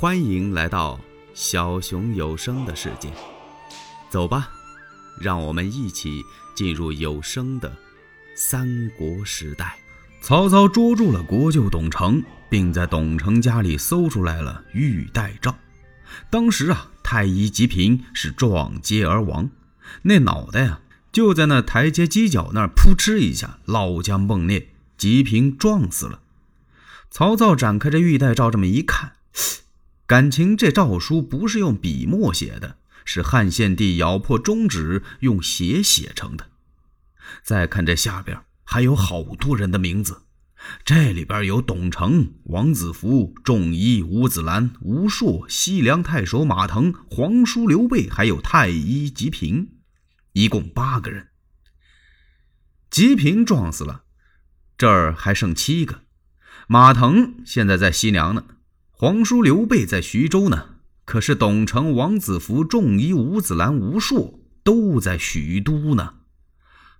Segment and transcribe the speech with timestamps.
[0.00, 0.98] 欢迎来到
[1.34, 3.12] 小熊有声的世界，
[4.08, 4.48] 走吧，
[5.20, 6.24] 让我们一起
[6.54, 7.70] 进入有声的
[8.34, 9.78] 三国时代。
[10.22, 15.54] 曹操捉住了国舅董承，并在董承家里搜出来了玉带诏。
[16.30, 19.50] 当时啊，太医吉平是撞阶而亡，
[20.04, 20.80] 那脑袋啊
[21.12, 26.20] 就在那台阶犄角那儿扑哧一下老浆迸裂，吉平撞死了。
[27.10, 29.12] 曹操展开这玉带诏，这么一看。
[30.10, 36.50] 感情这诏书不是用笔墨写的，是汉献帝咬破中指用血写成的。
[37.44, 40.22] 再看这下边还有好多人的名字，
[40.84, 49.68] 这里边有董承、王子服、仲仪、吴子兰、吴硕、西凉太守马腾、皇叔刘备，还有太医吉平，
[50.32, 51.28] 一共八个人。
[52.90, 54.02] 吉平撞死了，
[54.76, 56.00] 这儿还剩七个。
[56.66, 58.42] 马腾现在在西凉呢。
[59.00, 60.74] 皇叔刘备在徐州呢，
[61.06, 66.16] 可是董承、王子服、仲仪、吴子兰、吴硕都在许都呢。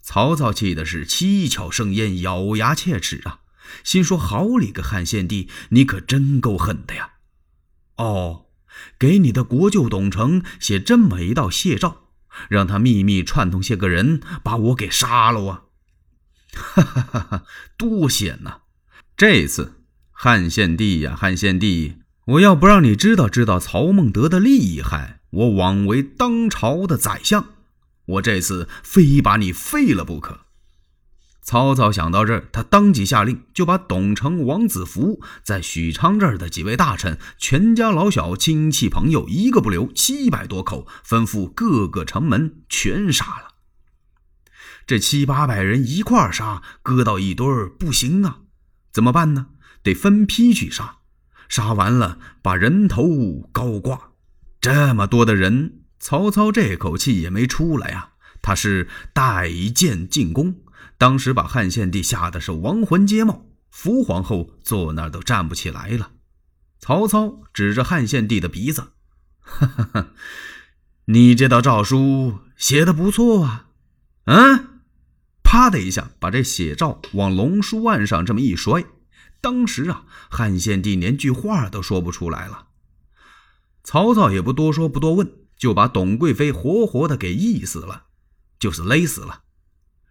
[0.00, 3.40] 曹操气的是七窍生烟，咬牙切齿啊，
[3.82, 7.14] 心说：好你个汉献帝，你可真够狠的呀！
[7.96, 8.46] 哦，
[8.96, 12.02] 给你的国舅董承写这么一道谢诏，
[12.48, 15.62] 让他秘密串通些个人，把我给杀了啊！
[16.52, 17.44] 哈哈哈哈，
[17.76, 18.60] 多险呐！
[19.16, 19.77] 这次。
[20.20, 27.50] 汉献帝呀，汉献帝，我要不让你知道知道曹孟德的厉害，我枉为当朝的宰相，
[28.04, 30.40] 我这次非把你废了不可。
[31.40, 43.54] 曹操想到这儿，他当即下令，就把董承、王子服在许昌这儿的几位大臣，全家老小、亲戚朋友一个不留，七百多口，吩咐各个城门全杀了。
[44.84, 48.40] 这七八百人一块杀，搁到一堆儿不行啊，
[48.90, 49.50] 怎么办呢？
[49.88, 50.96] 得分批去杀，
[51.48, 54.10] 杀完了把人头高挂。
[54.60, 58.10] 这么多的人，曹操这口气也没出来呀。
[58.42, 60.56] 他是带剑进宫，
[60.98, 66.10] 当时把汉献帝吓得是亡魂皆冒，伏皇后坐那儿都站不起来了。
[66.78, 68.92] 曹操指着汉献帝的鼻子
[69.40, 70.08] ：“哈哈哈，
[71.06, 73.68] 你这道诏书写的不错啊。”
[74.28, 74.82] 嗯，
[75.42, 78.84] 啪的一下把这写诏往龙书案上这么一摔。
[79.40, 82.66] 当时啊，汉献帝连句话都说不出来了。
[83.84, 88.04] 曹操也不多说，不多问，就把董贵妃活活的给缢死了，
[88.58, 89.42] 就是勒死了。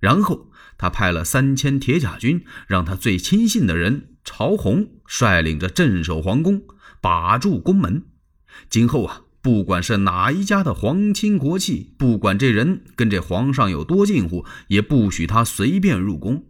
[0.00, 6.62] 然后他派了三千铁甲军，让他最亲信的人曹洪率领着镇守皇宫，
[7.00, 8.06] 把住宫门。
[8.68, 16.46] 今后啊，不管是哪一家的皇亲国戚，不管这人跟这皇上有多近乎，也不许他随便入宫。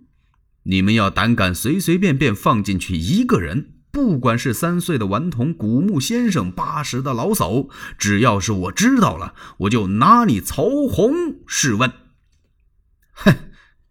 [0.64, 11.90] 你们要胆敢随随便便放进去一个人，不管是三岁的顽童古墓先生，八十的老叟，只要是我知道了，我就拿你曹洪试问。
[13.12, 13.34] 哼，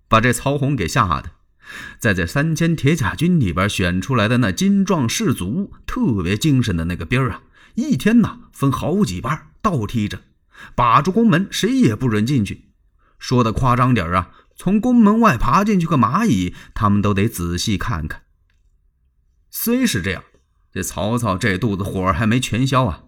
[0.08, 1.32] 把这曹洪给吓的，
[1.98, 7.42] 在这三千铁甲军里边选出来的那精壮士卒，特别精神的那个兵啊，
[7.74, 10.22] 一天呐分好几班倒踢着，
[10.76, 12.70] 把住宫门，谁也不准进去。
[13.18, 14.30] 说的夸张点啊。
[14.60, 18.24] 从宫门外爬进去个蚂蚁，他们都得仔细看看。
[19.50, 20.22] 虽是这样，
[20.74, 23.04] 这曹操这肚子火还没全消啊！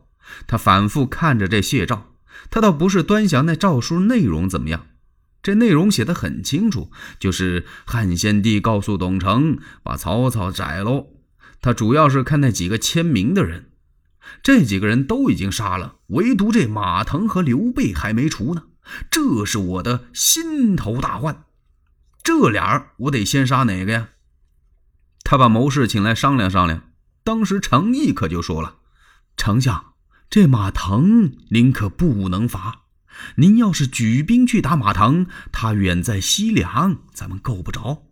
[0.47, 2.15] 他反复看着这谢诏，
[2.49, 4.87] 他倒不是端详那诏书内容怎么样，
[5.43, 6.89] 这内容写的很清楚，
[7.19, 11.07] 就是汉献帝告诉董承把曹操宰喽。
[11.59, 13.71] 他主要是看那几个签名的人，
[14.41, 18.67] 这几个人都已经杀了，唯独这马腾和刘备还没除呢。
[19.09, 21.43] 这是我的心头大患，
[22.23, 24.09] 这俩我得先杀哪个呀？
[25.23, 26.83] 他把谋士请来商量商量。
[27.23, 28.77] 当时程毅可就说了
[29.37, 29.93] ：“丞相，
[30.29, 32.81] 这马腾您可不能罚。
[33.35, 38.07] 您要是举兵去打马腾，他远在西凉，咱们够不着。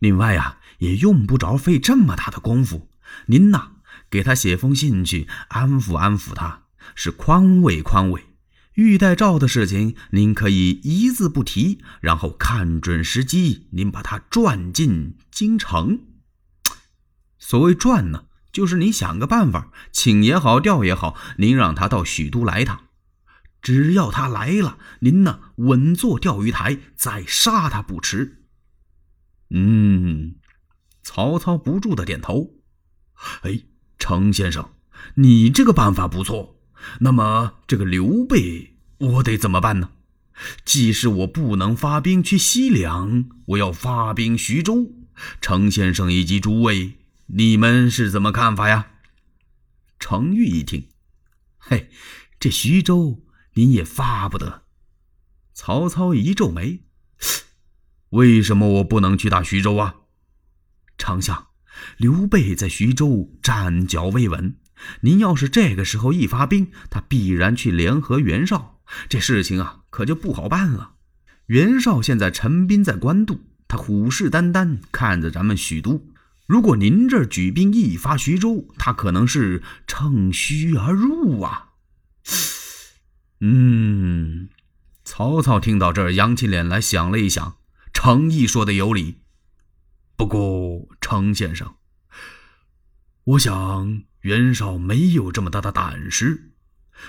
[0.00, 2.90] 另外呀，也用不着费这么大的功夫。
[3.26, 3.74] 您呐，
[4.10, 6.64] 给他写封信去，安抚安抚他，
[6.96, 8.26] 是宽慰宽慰。”
[8.74, 16.00] 玉带诏的事情，您可以一字不提，然后看准时机，您把他转进京城。
[17.38, 22.84] 所谓转呢，就是你想个办法，请也好，调也好，您让他到许都来一趟。
[23.60, 28.44] 只要他来了，您呢稳坐钓鱼台，再杀他不迟。
[29.50, 30.36] 嗯，
[31.02, 32.54] 曹操不住的点头。
[33.42, 33.60] 哎，
[33.98, 34.70] 程先生，
[35.16, 36.56] 你这个办法不错。
[37.00, 39.90] 那么这个刘备，我得怎么办呢？
[40.64, 44.92] 既是我不能发兵去西凉，我要发兵徐州。
[45.40, 46.94] 程先生以及诸位，
[47.26, 48.88] 你们是怎么看法呀？
[50.00, 50.88] 程昱一听，
[51.58, 51.90] 嘿，
[52.40, 53.22] 这徐州
[53.54, 54.62] 您也发不得。
[55.54, 56.80] 曹操一皱眉，
[58.08, 59.96] 为什么我不能去打徐州啊？
[60.98, 61.48] 丞相，
[61.98, 64.56] 刘备在徐州站脚未稳，
[65.00, 70.92] 您要是这个时候一发兵，他必然去联合袁绍，这事情啊可就不好办了。
[71.46, 76.06] 袁绍现在陈兵在官渡，他虎视眈眈看着咱们许都。
[76.46, 81.70] 如果您这儿举兵一发徐州，他可能是乘虚而入啊。
[83.40, 84.48] 嗯，
[85.04, 87.56] 曹操听到这儿，扬起脸来想了一想，
[87.92, 89.18] 程毅说的有理。
[90.16, 91.74] 不过，程先生，
[93.24, 96.52] 我想袁绍没有这么大的胆识。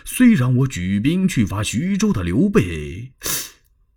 [0.04, 3.13] 虽然我举兵去伐徐州的刘备，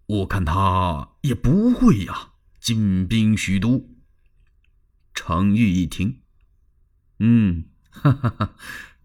[0.06, 3.88] 我看他也不会呀进兵许都。
[5.14, 6.20] 程昱一听，
[7.18, 8.54] 嗯，哈哈哈，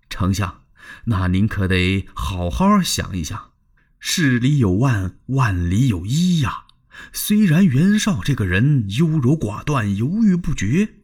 [0.10, 0.64] 丞相，
[1.06, 3.52] 那您可得好好想一想。
[3.98, 6.66] 事里有万，万里有一呀。
[7.14, 10.96] 虽然袁绍这个人优柔寡断、犹豫不决，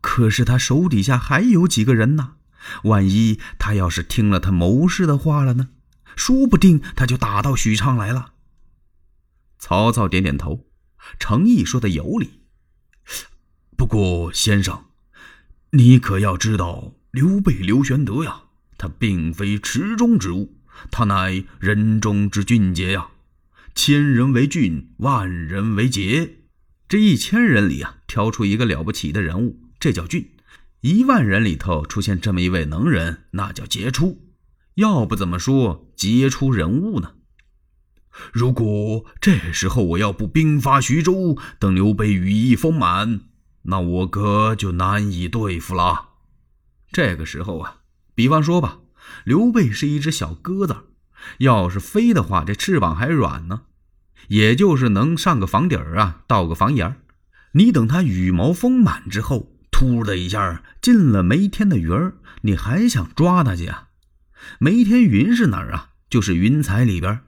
[0.00, 2.38] 可是他手底下还有几个人呢？
[2.84, 5.68] 万一他要是听了他谋士的话了呢？
[6.16, 8.32] 说不定他就打到许昌来了。
[9.58, 10.66] 曹操点点头，
[11.18, 12.40] 程毅说的有理。
[13.76, 14.84] 不过先生，
[15.70, 18.42] 你可要知道，刘备刘玄德呀，
[18.76, 20.58] 他并非池中之物，
[20.90, 23.08] 他乃人中之俊杰呀。
[23.74, 26.38] 千人为俊，万人为杰。
[26.88, 30.24] 这一千人里啊，挑出一个了不起的人物，这叫俊；
[30.80, 34.30] 一万人里头出现这么一位能人，那叫杰出。
[34.76, 37.12] 要不怎么说杰出人物呢？
[38.32, 43.20] 如果这时候我要不兵发徐州，等刘备羽翼丰满，
[43.62, 46.08] 那我哥就难以对付了。
[46.90, 47.82] 这个时候啊，
[48.14, 48.78] 比方说吧，
[49.24, 50.76] 刘备是一只小鸽子。
[51.38, 53.62] 要是飞的话，这翅膀还软呢，
[54.28, 56.96] 也就是能上个房顶儿啊，到个房檐儿。
[57.52, 63.88] 你等它羽毛丰满之后，突的一下进了梅天的云儿，你还想抓他去啊？
[64.58, 65.92] 梅天云是哪儿啊？
[66.10, 67.20] 就是云彩里边。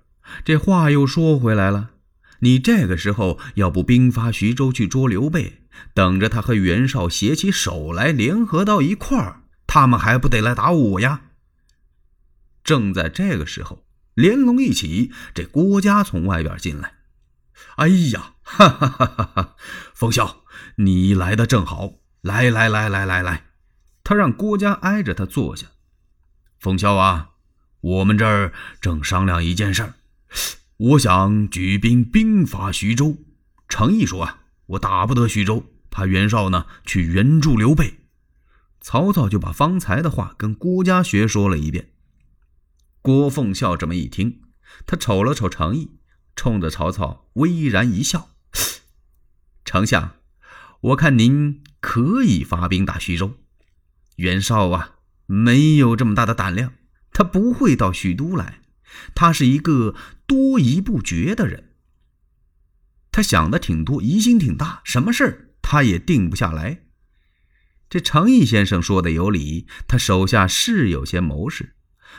[0.45, 1.93] 这话又说回来了，
[2.41, 5.63] 你这个时候要不兵发徐州去捉刘备，
[5.95, 11.23] 等着他和袁绍携起手来联合到一块儿，他们还不得来打我呀？
[12.63, 16.97] 正在这个时候，连龙一起，这郭嘉从外边进来。
[17.77, 19.57] 哎呀， 哈哈哈哈哈！
[19.95, 20.37] 冯潇，
[20.77, 23.47] 你来的正好，来来来来来来，
[24.05, 25.67] 他让郭嘉挨着他坐下。
[26.59, 27.31] 冯孝啊，
[27.81, 29.95] 我们这儿正商量一件事儿，
[30.77, 33.17] 我想举兵兵伐徐州。
[33.69, 37.95] 程毅说啊，我打不得徐州，怕袁绍呢去援助刘备。
[38.81, 41.91] 曹操就把方才的话跟郭嘉学说了一遍。
[43.01, 44.43] 郭奉孝这么一听，
[44.87, 45.99] 他瞅了瞅程毅，
[46.37, 48.31] 冲着曹操微然一笑
[49.65, 50.15] ：“丞相，
[50.83, 53.39] 我看您可以发兵打徐州。
[54.17, 54.97] 袁绍啊，
[55.27, 56.75] 没有这么大的胆量，
[57.13, 58.61] 他不会到许都来。
[59.15, 59.95] 他是一个
[60.27, 61.71] 多疑不决的人，
[63.11, 66.83] 他想的挺多，疑心挺大，什么事儿他也定不下来。
[67.89, 71.75] 这程毅先生说的有理，他手下是有些谋士，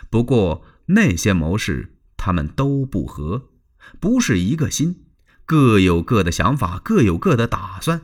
[0.09, 3.51] 不过。”那些谋士，他们都不和，
[4.01, 5.05] 不是一个心，
[5.45, 8.01] 各有各的想法，各有各的打算。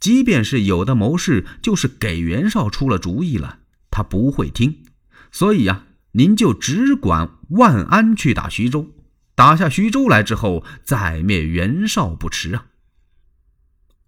[0.00, 4.84] 即便是有的谋士，就是给袁绍出了主意了，他不会听。
[5.30, 8.94] 所以呀，您就只管万安去打徐州，
[9.34, 12.66] 打下徐州来之后，再灭袁绍不迟啊！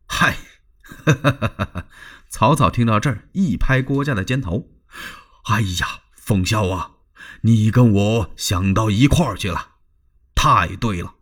[0.06, 0.36] 嗨，
[0.82, 1.86] 哈哈哈哈
[2.28, 4.68] 曹操听到这儿，一拍郭嘉的肩头
[5.50, 6.92] ：“哎呀，奉孝啊！”
[7.42, 9.72] 你跟我想到一块儿去了，
[10.34, 11.14] 太对了，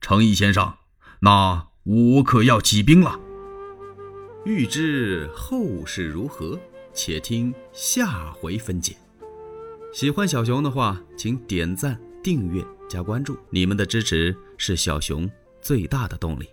[0.00, 0.74] 程毅先生，
[1.20, 3.18] 那我可要起兵了。
[4.44, 6.60] 欲知后事如何，
[6.92, 8.94] 且听下回分解。
[9.90, 15.30] 喜欢小熊的话，请点赞、订阅、加关注，你们的支持是小熊
[15.62, 16.46] 最大的动力。